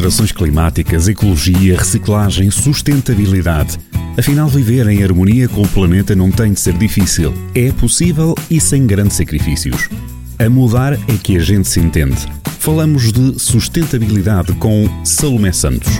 alterações 0.00 0.32
climáticas, 0.32 1.08
ecologia, 1.08 1.76
reciclagem, 1.76 2.50
sustentabilidade. 2.50 3.78
Afinal, 4.16 4.48
viver 4.48 4.88
em 4.88 5.04
harmonia 5.04 5.46
com 5.46 5.60
o 5.60 5.68
planeta 5.68 6.16
não 6.16 6.30
tem 6.30 6.54
de 6.54 6.60
ser 6.60 6.72
difícil. 6.72 7.34
É 7.54 7.70
possível 7.70 8.34
e 8.50 8.58
sem 8.58 8.86
grandes 8.86 9.18
sacrifícios. 9.18 9.90
A 10.38 10.48
mudar 10.48 10.94
é 10.94 11.16
que 11.22 11.36
a 11.36 11.40
gente 11.40 11.68
se 11.68 11.80
entende. 11.80 12.16
Falamos 12.60 13.12
de 13.12 13.38
sustentabilidade 13.38 14.54
com 14.54 14.88
Salomé 15.04 15.52
Santos. 15.52 15.92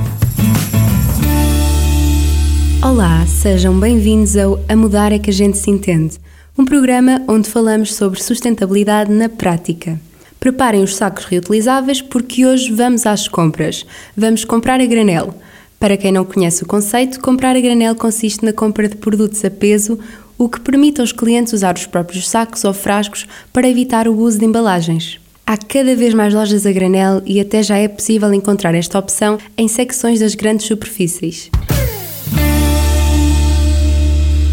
Olá, 2.83 3.27
sejam 3.27 3.79
bem-vindos 3.79 4.35
ao 4.35 4.59
A 4.67 4.75
Mudar 4.77 5.13
é 5.13 5.19
que 5.19 5.29
a 5.29 5.35
gente 5.35 5.59
se 5.59 5.71
entende, 5.71 6.17
um 6.57 6.65
programa 6.65 7.21
onde 7.29 7.51
falamos 7.51 7.95
sobre 7.95 8.23
sustentabilidade 8.23 9.13
na 9.13 9.29
prática. 9.29 10.01
Preparem 10.41 10.83
os 10.83 10.97
sacos 10.97 11.27
reutilizáveis 11.27 12.01
porque 12.01 12.47
hoje 12.47 12.73
vamos 12.73 13.05
às 13.05 13.29
compras. 13.29 13.85
Vamos 14.17 14.43
comprar 14.43 14.81
a 14.81 14.87
granel. 14.87 15.35
Para 15.79 15.99
quem 15.99 16.11
não 16.11 16.25
conhece 16.25 16.63
o 16.63 16.67
conceito, 16.67 17.21
comprar 17.21 17.55
a 17.55 17.61
granel 17.61 17.95
consiste 17.95 18.43
na 18.43 18.53
compra 18.53 18.89
de 18.89 18.97
produtos 18.97 19.45
a 19.45 19.51
peso, 19.51 19.99
o 20.39 20.49
que 20.49 20.59
permite 20.59 21.03
aos 21.03 21.13
clientes 21.13 21.53
usar 21.53 21.77
os 21.77 21.85
próprios 21.85 22.27
sacos 22.27 22.65
ou 22.65 22.73
frascos 22.73 23.27
para 23.53 23.69
evitar 23.69 24.09
o 24.09 24.17
uso 24.17 24.39
de 24.39 24.47
embalagens. 24.47 25.21
Há 25.47 25.59
cada 25.59 25.95
vez 25.95 26.15
mais 26.15 26.33
lojas 26.33 26.65
a 26.65 26.73
granel 26.73 27.21
e 27.27 27.39
até 27.39 27.63
já 27.63 27.77
é 27.77 27.87
possível 27.87 28.33
encontrar 28.33 28.75
esta 28.75 28.99
opção 28.99 29.37
em 29.59 29.69
secções 29.69 30.21
das 30.21 30.35
grandes 30.35 30.67
superfícies. 30.67 31.51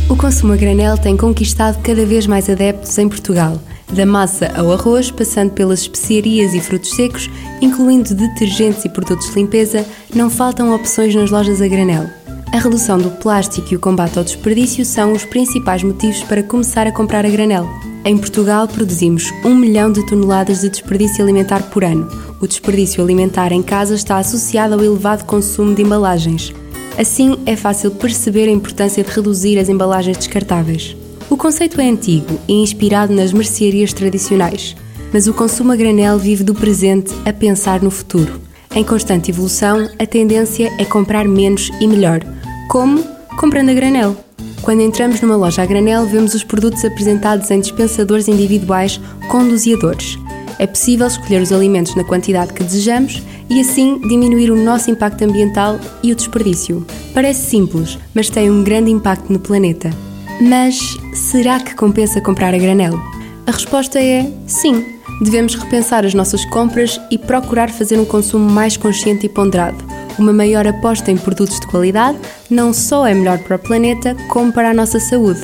O 0.09 0.17
consumo 0.17 0.51
a 0.51 0.57
granel 0.57 0.97
tem 0.97 1.15
conquistado 1.15 1.81
cada 1.81 2.05
vez 2.05 2.27
mais 2.27 2.49
adeptos 2.49 2.97
em 2.97 3.07
Portugal 3.07 3.61
da 3.91 4.05
massa 4.05 4.51
ao 4.55 4.71
arroz, 4.71 5.11
passando 5.11 5.51
pelas 5.51 5.81
especiarias 5.81 6.53
e 6.53 6.59
frutos 6.59 6.91
secos, 6.91 7.29
incluindo 7.61 8.13
detergentes 8.13 8.85
e 8.85 8.89
produtos 8.89 9.29
de 9.29 9.35
limpeza, 9.35 9.85
não 10.13 10.29
faltam 10.29 10.73
opções 10.73 11.15
nas 11.15 11.31
lojas 11.31 11.61
a 11.61 11.67
granel. 11.67 12.09
A 12.51 12.59
redução 12.59 12.97
do 12.97 13.11
plástico 13.11 13.73
e 13.73 13.75
o 13.75 13.79
combate 13.79 14.17
ao 14.17 14.23
desperdício 14.23 14.85
são 14.85 15.11
os 15.11 15.25
principais 15.25 15.83
motivos 15.83 16.23
para 16.23 16.43
começar 16.43 16.87
a 16.87 16.91
comprar 16.91 17.25
a 17.25 17.29
granel. 17.29 17.67
Em 18.05 18.17
Portugal, 18.17 18.67
produzimos 18.67 19.31
1 19.43 19.53
milhão 19.53 19.91
de 19.91 20.05
toneladas 20.05 20.61
de 20.61 20.69
desperdício 20.69 21.23
alimentar 21.23 21.63
por 21.63 21.83
ano. 21.83 22.09
O 22.39 22.47
desperdício 22.47 23.03
alimentar 23.03 23.51
em 23.51 23.61
casa 23.61 23.95
está 23.95 24.17
associado 24.17 24.75
ao 24.75 24.83
elevado 24.83 25.25
consumo 25.25 25.75
de 25.75 25.81
embalagens. 25.81 26.53
Assim, 26.97 27.37
é 27.45 27.55
fácil 27.55 27.91
perceber 27.91 28.47
a 28.47 28.51
importância 28.51 29.03
de 29.03 29.11
reduzir 29.11 29.59
as 29.59 29.69
embalagens 29.69 30.17
descartáveis. 30.17 30.95
O 31.29 31.35
conceito 31.35 31.81
é 31.81 31.89
antigo 31.89 32.39
e 32.47 32.53
inspirado 32.53 33.13
nas 33.13 33.33
mercearias 33.33 33.91
tradicionais, 33.91 34.75
mas 35.11 35.27
o 35.27 35.33
consumo 35.33 35.73
a 35.73 35.75
granel 35.75 36.17
vive 36.17 36.41
do 36.41 36.55
presente 36.55 37.13
a 37.25 37.33
pensar 37.33 37.81
no 37.81 37.91
futuro. 37.91 38.39
Em 38.73 38.83
constante 38.83 39.31
evolução, 39.31 39.89
a 39.99 40.05
tendência 40.05 40.71
é 40.77 40.85
comprar 40.85 41.27
menos 41.27 41.69
e 41.81 41.87
melhor. 41.87 42.21
Como? 42.69 43.03
Comprando 43.37 43.69
a 43.69 43.73
granel. 43.73 44.15
Quando 44.61 44.81
entramos 44.81 45.19
numa 45.19 45.35
loja 45.35 45.63
a 45.63 45.65
granel, 45.65 46.05
vemos 46.05 46.33
os 46.33 46.45
produtos 46.45 46.85
apresentados 46.85 47.51
em 47.51 47.59
dispensadores 47.59 48.29
individuais 48.29 48.99
com 49.29 49.47
doseadores. 49.47 50.17
É 50.59 50.65
possível 50.65 51.07
escolher 51.07 51.41
os 51.41 51.51
alimentos 51.51 51.93
na 51.95 52.05
quantidade 52.05 52.53
que 52.53 52.63
desejamos 52.63 53.21
e 53.49 53.59
assim 53.59 53.99
diminuir 54.07 54.49
o 54.49 54.55
nosso 54.55 54.89
impacto 54.89 55.23
ambiental 55.23 55.77
e 56.01 56.11
o 56.11 56.15
desperdício. 56.15 56.85
Parece 57.13 57.49
simples, 57.49 57.97
mas 58.13 58.29
tem 58.29 58.49
um 58.49 58.63
grande 58.63 58.89
impacto 58.91 59.31
no 59.31 59.39
planeta. 59.39 60.06
Mas 60.39 60.97
será 61.13 61.59
que 61.59 61.75
compensa 61.75 62.21
comprar 62.21 62.53
a 62.53 62.57
granel? 62.57 62.99
A 63.45 63.51
resposta 63.51 63.99
é 63.99 64.31
sim. 64.45 64.85
Devemos 65.21 65.55
repensar 65.55 66.05
as 66.05 66.13
nossas 66.13 66.45
compras 66.45 67.01
e 67.09 67.17
procurar 67.17 67.69
fazer 67.71 67.97
um 67.97 68.05
consumo 68.05 68.47
mais 68.49 68.77
consciente 68.77 69.25
e 69.25 69.29
ponderado. 69.29 69.83
Uma 70.19 70.31
maior 70.31 70.67
aposta 70.67 71.11
em 71.11 71.17
produtos 71.17 71.59
de 71.59 71.67
qualidade 71.67 72.19
não 72.49 72.71
só 72.71 73.05
é 73.05 73.13
melhor 73.13 73.39
para 73.39 73.55
o 73.55 73.59
planeta, 73.59 74.15
como 74.29 74.51
para 74.51 74.69
a 74.69 74.73
nossa 74.73 74.99
saúde. 74.99 75.41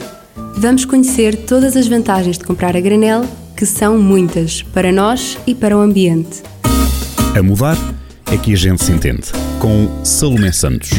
Vamos 0.58 0.86
conhecer 0.86 1.36
todas 1.46 1.75
as 1.75 1.88
vantagens 1.88 2.38
de 2.38 2.46
comprar 2.46 2.78
a 2.78 2.80
granel, 2.80 3.25
que 3.58 3.66
são 3.66 3.98
muitas, 3.98 4.62
para 4.62 4.92
nós 4.92 5.38
e 5.48 5.56
para 5.56 5.75
o 5.75 5.81
ambiente. 5.81 6.44
A 7.36 7.42
mudar 7.42 7.78
é 8.31 8.38
que 8.38 8.54
a 8.54 8.58
gente 8.58 8.84
se 8.84 8.92
entende. 8.92 9.31
Com 9.60 9.90
Salomé 10.04 10.52
Santos. 10.52 10.92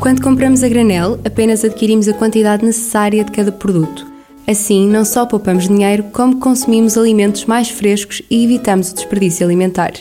Quando 0.00 0.22
compramos 0.22 0.64
a 0.64 0.68
granel, 0.68 1.20
apenas 1.26 1.62
adquirimos 1.62 2.08
a 2.08 2.14
quantidade 2.14 2.64
necessária 2.64 3.22
de 3.22 3.30
cada 3.30 3.52
produto. 3.52 4.06
Assim, 4.48 4.88
não 4.88 5.04
só 5.04 5.26
poupamos 5.26 5.68
dinheiro, 5.68 6.04
como 6.04 6.40
consumimos 6.40 6.96
alimentos 6.96 7.44
mais 7.44 7.68
frescos 7.68 8.22
e 8.30 8.42
evitamos 8.42 8.90
o 8.90 8.94
desperdício 8.94 9.44
alimentar. 9.44 9.92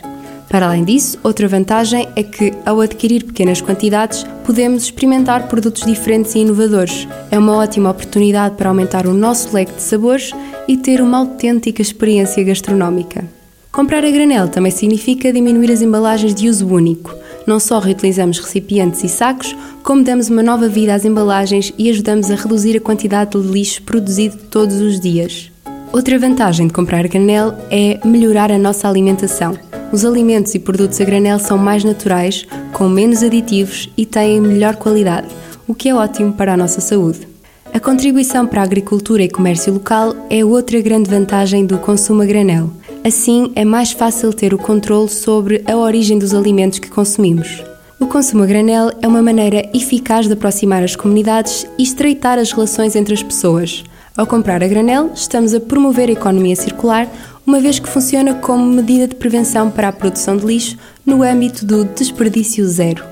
Para 0.48 0.68
além 0.68 0.86
disso, 0.86 1.20
outra 1.22 1.50
vantagem 1.50 2.08
é 2.16 2.24
que, 2.24 2.54
ao 2.66 2.80
adquirir 2.80 3.26
pequenas 3.26 3.59
quantidades, 3.59 4.26
podemos 4.46 4.84
experimentar 4.84 5.50
produtos 5.50 5.86
diferentes 5.86 6.34
e 6.34 6.40
inovadores. 6.40 7.06
É 7.30 7.38
uma 7.38 7.58
ótima 7.58 7.90
oportunidade 7.90 8.56
para 8.56 8.70
aumentar 8.70 9.06
o 9.06 9.14
nosso 9.14 9.54
leque 9.54 9.74
de 9.74 9.82
sabores 9.82 10.32
e 10.66 10.78
ter 10.78 11.02
uma 11.02 11.18
autêntica 11.18 11.82
experiência 11.82 12.42
gastronómica. 12.42 13.26
Comprar 13.70 14.06
a 14.06 14.09
granel 14.09 14.48
também 14.48 14.72
significa 14.72 15.34
diminuir 15.34 15.72
as 15.72 15.82
embalagens 15.82 16.34
de 16.34 16.48
uso 16.48 16.66
único 16.68 17.14
não 17.50 17.60
só 17.60 17.80
reutilizamos 17.80 18.38
recipientes 18.38 19.04
e 19.04 19.10
sacos, 19.10 19.56
como 19.82 20.04
damos 20.04 20.30
uma 20.30 20.44
nova 20.44 20.70
vida 20.70 20.94
às 20.94 21.04
embalagens 21.04 21.74
e 21.80 21.90
ajudamos 21.90 22.30
a 22.30 22.36
reduzir 22.36 22.78
a 22.78 22.80
quantidade 22.80 23.32
de 23.32 23.48
lixo 23.48 23.82
produzido 23.82 24.38
todos 24.52 24.80
os 24.80 25.00
dias. 25.00 25.52
Outra 25.92 26.20
vantagem 26.20 26.68
de 26.68 26.74
comprar 26.74 27.08
granel 27.08 27.56
é 27.72 28.00
melhorar 28.06 28.52
a 28.52 28.59
nossa 28.59 28.88
alimentação. 28.88 29.58
Os 29.92 30.06
alimentos 30.06 30.54
e 30.54 30.59
produtos 30.59 31.02
a 31.02 31.04
granel 31.04 31.40
são 31.40 31.58
mais 31.58 31.84
naturais, 31.84 32.46
com 32.72 32.88
menos 32.88 33.24
aditivos 33.24 33.90
e 33.98 34.06
têm 34.06 34.40
melhor 34.40 34.76
qualidade, 34.76 35.28
o 35.68 35.74
que 35.74 35.90
é 35.90 35.96
ótimo 35.96 36.32
para 36.32 36.54
a 36.54 36.58
nossa 36.58 36.80
saúde. 36.80 37.28
A 37.74 37.80
contribuição 37.80 38.46
para 38.46 38.62
a 38.62 38.64
agricultura 38.64 39.24
e 39.24 39.30
comércio 39.30 39.74
local 39.74 40.16
é 40.30 40.46
outra 40.46 40.80
grande 40.82 41.09
vantagem 41.09 41.66
do 41.66 41.80
consumo 41.80 42.22
a 42.22 42.26
granel. 42.26 42.70
Assim, 43.09 43.52
é 43.56 43.66
mais 43.66 43.92
fácil 43.92 44.31
ter 44.31 44.53
o 44.53 44.58
controle 44.59 45.09
sobre 45.09 45.64
a 45.66 45.75
origem 45.75 46.20
dos 46.20 46.31
alimentos 46.31 46.78
que 46.78 46.92
consumimos. 46.92 47.64
O 48.00 48.06
consumo 48.06 48.44
a 48.44 48.46
granel 48.46 48.92
é 49.02 49.08
uma 49.08 49.20
maneira 49.20 49.68
eficaz 49.74 50.28
de 50.28 50.34
aproximar 50.34 50.84
as 50.84 50.96
comunidades 50.96 51.66
e 51.75 51.81
estreitar 51.81 52.38
as 52.38 52.52
relações 52.52 52.96
entre 52.96 53.16
as 53.16 53.24
pessoas. 53.24 53.84
Ao 54.16 54.28
comprar 54.28 54.62
a 54.62 54.68
granel, 54.68 55.09
estamos 55.16 55.56
a 55.56 55.59
promover 55.59 56.08
a 56.08 56.12
economia 56.12 56.56
circular, 56.56 57.09
uma 57.47 57.59
vez 57.59 57.80
que 57.80 57.90
funciona 57.90 58.36
como 58.36 58.64
medida 58.64 59.08
de 59.08 59.16
prevenção 59.16 59.72
para 59.72 59.88
a 59.88 59.91
produção 59.91 60.38
de 60.38 60.46
lixo 60.46 60.78
no 61.03 61.24
âmbito 61.24 61.66
do 61.66 61.86
desperdício 61.86 62.64
zero. 62.68 63.09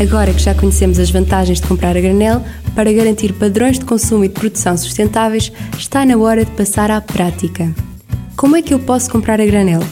Agora 0.00 0.32
que 0.32 0.40
já 0.40 0.54
conhecemos 0.54 0.98
as 0.98 1.10
vantagens 1.10 1.60
de 1.60 1.66
comprar 1.66 1.94
a 1.94 2.00
granel, 2.00 2.42
para 2.74 2.90
garantir 2.90 3.34
padrões 3.34 3.78
de 3.78 3.84
consumo 3.84 4.24
e 4.24 4.28
de 4.28 4.34
produção 4.34 4.74
sustentáveis, 4.74 5.52
está 5.76 6.06
na 6.06 6.16
hora 6.16 6.42
de 6.42 6.50
passar 6.52 6.90
à 6.90 7.02
prática. 7.02 7.70
Como 8.34 8.56
é 8.56 8.62
que 8.62 8.72
eu 8.72 8.78
posso 8.78 9.10
comprar 9.10 9.42
a 9.42 9.44
granel? 9.44 9.82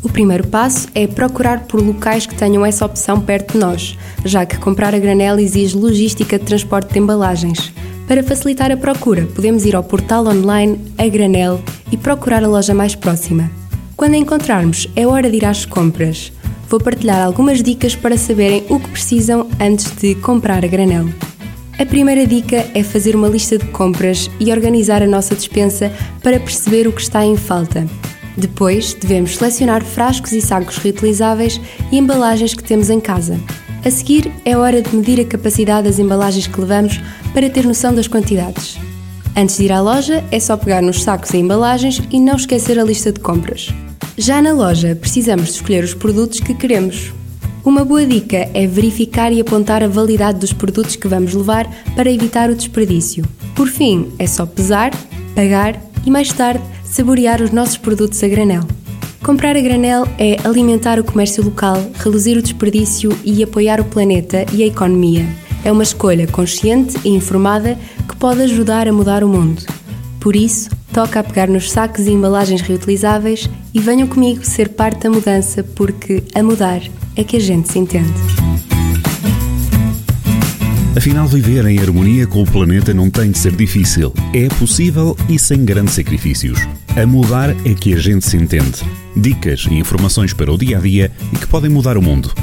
O 0.00 0.08
primeiro 0.08 0.46
passo 0.46 0.86
é 0.94 1.08
procurar 1.08 1.64
por 1.64 1.82
locais 1.82 2.24
que 2.24 2.36
tenham 2.36 2.64
essa 2.64 2.86
opção 2.86 3.20
perto 3.20 3.54
de 3.54 3.58
nós, 3.58 3.98
já 4.24 4.46
que 4.46 4.56
comprar 4.58 4.94
a 4.94 4.98
granel 5.00 5.40
exige 5.40 5.76
logística 5.76 6.38
de 6.38 6.44
transporte 6.44 6.92
de 6.92 7.00
embalagens. 7.00 7.72
Para 8.06 8.22
facilitar 8.22 8.70
a 8.70 8.76
procura, 8.76 9.26
podemos 9.34 9.64
ir 9.64 9.74
ao 9.74 9.82
portal 9.82 10.24
online 10.28 10.78
A 10.96 11.08
Granel 11.08 11.60
e 11.90 11.96
procurar 11.96 12.44
a 12.44 12.48
loja 12.48 12.74
mais 12.74 12.94
próxima. 12.94 13.50
Quando 13.96 14.14
a 14.14 14.18
encontrarmos, 14.18 14.88
é 14.94 15.04
hora 15.04 15.28
de 15.28 15.38
ir 15.38 15.44
às 15.44 15.66
compras 15.66 16.30
vou 16.68 16.78
partilhar 16.78 17.24
algumas 17.24 17.62
dicas 17.62 17.94
para 17.94 18.18
saberem 18.18 18.64
o 18.68 18.78
que 18.78 18.90
precisam 18.90 19.48
antes 19.60 19.90
de 19.96 20.14
comprar 20.16 20.64
a 20.64 20.68
granel. 20.68 21.06
A 21.78 21.86
primeira 21.86 22.26
dica 22.26 22.68
é 22.74 22.82
fazer 22.82 23.14
uma 23.14 23.28
lista 23.28 23.56
de 23.56 23.64
compras 23.66 24.30
e 24.40 24.50
organizar 24.50 25.02
a 25.02 25.06
nossa 25.06 25.34
despensa 25.34 25.92
para 26.22 26.40
perceber 26.40 26.88
o 26.88 26.92
que 26.92 27.00
está 27.00 27.24
em 27.24 27.36
falta. 27.36 27.86
Depois, 28.36 28.94
devemos 28.94 29.36
selecionar 29.36 29.84
frascos 29.84 30.32
e 30.32 30.40
sacos 30.40 30.76
reutilizáveis 30.78 31.60
e 31.90 31.98
embalagens 31.98 32.54
que 32.54 32.64
temos 32.64 32.90
em 32.90 33.00
casa. 33.00 33.38
A 33.84 33.90
seguir, 33.90 34.30
é 34.44 34.56
hora 34.56 34.82
de 34.82 34.94
medir 34.94 35.20
a 35.20 35.24
capacidade 35.24 35.88
das 35.88 35.98
embalagens 35.98 36.46
que 36.46 36.60
levamos 36.60 37.00
para 37.32 37.48
ter 37.48 37.64
noção 37.64 37.94
das 37.94 38.08
quantidades. 38.08 38.76
Antes 39.36 39.56
de 39.56 39.64
ir 39.64 39.72
à 39.72 39.80
loja, 39.80 40.24
é 40.32 40.40
só 40.40 40.56
pegar 40.56 40.82
nos 40.82 41.02
sacos 41.02 41.30
e 41.30 41.38
embalagens 41.38 42.02
e 42.10 42.18
não 42.18 42.34
esquecer 42.34 42.78
a 42.78 42.84
lista 42.84 43.12
de 43.12 43.20
compras. 43.20 43.72
Já 44.20 44.42
na 44.42 44.50
loja, 44.50 44.96
precisamos 45.00 45.46
de 45.46 45.52
escolher 45.52 45.84
os 45.84 45.94
produtos 45.94 46.40
que 46.40 46.52
queremos. 46.52 47.12
Uma 47.64 47.84
boa 47.84 48.04
dica 48.04 48.50
é 48.52 48.66
verificar 48.66 49.32
e 49.32 49.40
apontar 49.40 49.80
a 49.80 49.86
validade 49.86 50.40
dos 50.40 50.52
produtos 50.52 50.96
que 50.96 51.06
vamos 51.06 51.34
levar 51.34 51.70
para 51.94 52.10
evitar 52.10 52.50
o 52.50 52.54
desperdício. 52.56 53.24
Por 53.54 53.68
fim, 53.68 54.10
é 54.18 54.26
só 54.26 54.44
pesar, 54.44 54.90
pagar 55.36 55.80
e 56.04 56.10
mais 56.10 56.32
tarde 56.32 56.64
saborear 56.82 57.40
os 57.40 57.52
nossos 57.52 57.76
produtos 57.76 58.20
a 58.24 58.26
granel. 58.26 58.64
Comprar 59.22 59.56
a 59.56 59.60
granel 59.60 60.04
é 60.18 60.36
alimentar 60.42 60.98
o 60.98 61.04
comércio 61.04 61.44
local, 61.44 61.76
reduzir 61.94 62.36
o 62.36 62.42
desperdício 62.42 63.16
e 63.24 63.40
apoiar 63.44 63.80
o 63.80 63.84
planeta 63.84 64.44
e 64.52 64.64
a 64.64 64.66
economia. 64.66 65.28
É 65.64 65.70
uma 65.70 65.84
escolha 65.84 66.26
consciente 66.26 66.98
e 67.04 67.10
informada 67.10 67.78
que 68.08 68.16
pode 68.16 68.42
ajudar 68.42 68.88
a 68.88 68.92
mudar 68.92 69.22
o 69.22 69.28
mundo. 69.28 69.62
Por 70.18 70.34
isso, 70.34 70.70
toca 70.92 71.20
a 71.20 71.24
pegar 71.24 71.48
nos 71.48 71.70
sacos 71.70 72.06
e 72.06 72.10
embalagens 72.10 72.60
reutilizáveis 72.60 73.48
e 73.72 73.80
venham 73.80 74.08
comigo 74.08 74.44
ser 74.44 74.70
parte 74.70 75.04
da 75.04 75.10
mudança, 75.10 75.62
porque 75.62 76.22
a 76.34 76.42
mudar 76.42 76.80
é 77.16 77.24
que 77.24 77.36
a 77.36 77.40
gente 77.40 77.70
se 77.70 77.78
entende. 77.78 78.12
Afinal, 80.96 81.28
viver 81.28 81.64
em 81.66 81.78
harmonia 81.78 82.26
com 82.26 82.42
o 82.42 82.46
planeta 82.46 82.92
não 82.92 83.08
tem 83.08 83.30
de 83.30 83.38
ser 83.38 83.54
difícil. 83.54 84.12
É 84.34 84.48
possível 84.48 85.16
e 85.28 85.38
sem 85.38 85.64
grandes 85.64 85.94
sacrifícios. 85.94 86.58
A 87.00 87.06
mudar 87.06 87.50
é 87.64 87.72
que 87.72 87.94
a 87.94 87.96
gente 87.96 88.26
se 88.26 88.36
entende. 88.36 88.82
Dicas 89.14 89.66
e 89.70 89.74
informações 89.74 90.32
para 90.32 90.52
o 90.52 90.58
dia 90.58 90.78
a 90.78 90.80
dia 90.80 91.12
e 91.32 91.36
que 91.36 91.46
podem 91.46 91.70
mudar 91.70 91.96
o 91.96 92.02
mundo. 92.02 92.34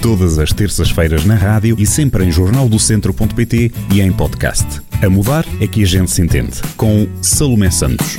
Todas 0.00 0.38
as 0.38 0.54
terças-feiras 0.54 1.26
na 1.26 1.34
rádio 1.34 1.76
e 1.78 1.84
sempre 1.84 2.24
em 2.24 2.32
jornaldocentro.pt 2.32 3.72
e 3.92 4.00
em 4.00 4.10
podcast. 4.10 4.87
A 5.00 5.08
mudar 5.08 5.44
é 5.60 5.66
que 5.66 5.84
a 5.84 5.86
gente 5.86 6.10
se 6.10 6.20
entende. 6.20 6.60
Com 6.76 7.06
Salomé 7.22 7.70
Santos. 7.70 8.16